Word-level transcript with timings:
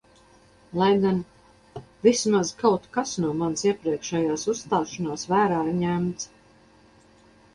Lai 0.81 0.85
gan– 1.01 1.17
vismaz 2.05 2.53
kaut 2.61 2.87
kas 2.95 3.13
no 3.25 3.35
manas 3.41 3.65
iepriekšējās 3.71 4.45
uzstāšanās 4.53 5.27
vērā 5.35 5.61
ir 5.67 5.77
ņemts. 5.83 6.31